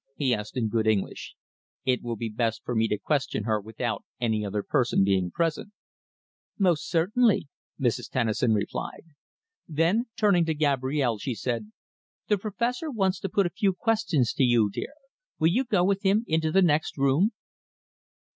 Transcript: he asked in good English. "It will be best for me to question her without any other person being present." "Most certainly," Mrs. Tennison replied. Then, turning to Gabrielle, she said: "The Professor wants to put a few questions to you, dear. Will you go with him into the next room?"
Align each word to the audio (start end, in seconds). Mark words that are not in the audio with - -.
he 0.15 0.33
asked 0.33 0.57
in 0.57 0.67
good 0.67 0.87
English. 0.87 1.35
"It 1.85 2.01
will 2.01 2.15
be 2.15 2.27
best 2.27 2.63
for 2.65 2.73
me 2.73 2.87
to 2.87 2.97
question 2.97 3.43
her 3.43 3.61
without 3.61 4.03
any 4.19 4.43
other 4.43 4.63
person 4.63 5.03
being 5.03 5.29
present." 5.29 5.73
"Most 6.57 6.89
certainly," 6.89 7.49
Mrs. 7.79 8.09
Tennison 8.09 8.51
replied. 8.55 9.03
Then, 9.67 10.07
turning 10.17 10.43
to 10.45 10.55
Gabrielle, 10.55 11.19
she 11.19 11.35
said: 11.35 11.71
"The 12.29 12.39
Professor 12.39 12.89
wants 12.89 13.19
to 13.19 13.29
put 13.29 13.45
a 13.45 13.51
few 13.51 13.73
questions 13.73 14.33
to 14.33 14.43
you, 14.43 14.71
dear. 14.71 14.93
Will 15.37 15.49
you 15.49 15.65
go 15.65 15.83
with 15.83 16.01
him 16.01 16.25
into 16.27 16.51
the 16.51 16.63
next 16.63 16.97
room?" 16.97 17.33